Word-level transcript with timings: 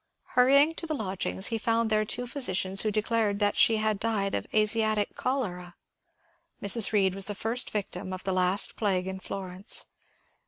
Hurrying 0.29 0.73
to 0.77 0.87
the 0.87 0.95
lodgings, 0.95 1.45
he 1.53 1.59
found 1.59 1.91
there 1.91 2.03
two 2.05 2.25
physicians 2.25 2.81
who 2.81 2.89
declared 2.89 3.37
that 3.37 3.55
she 3.55 3.77
had 3.77 3.99
died 3.99 4.33
of 4.33 4.47
Asiatic 4.51 5.15
cholera. 5.15 5.75
Mrs. 6.59 6.91
Bead 6.91 7.13
was 7.13 7.25
the 7.25 7.35
first 7.35 7.69
victim 7.69 8.11
of 8.11 8.23
the 8.23 8.33
last 8.33 8.75
plague 8.77 9.05
in 9.05 9.19
Florence. 9.19 9.85